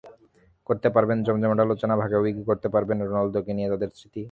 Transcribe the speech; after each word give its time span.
করতে 0.69 0.87
পারবেন 0.95 1.17
জমজমাট 1.23 1.59
আলোচনা, 1.59 1.93
ভাগাভাগি 2.01 2.43
করতে 2.49 2.67
পারবেন 2.69 2.97
রোনালদোকে 3.01 3.51
নিয়ে 3.53 3.69
তাঁদের 3.71 3.91
স্মৃতি। 3.97 4.19